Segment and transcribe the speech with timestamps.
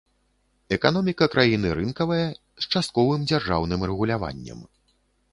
[0.75, 2.25] Эканоміка краіны рынкавая,
[2.65, 4.65] з частковым дзяржаўным рэгуляваннем.